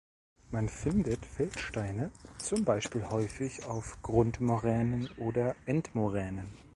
[0.49, 2.09] Man findet Feldsteine
[2.39, 6.57] zum Beispiel häufig auf Grundmoränen oder Endmoränen.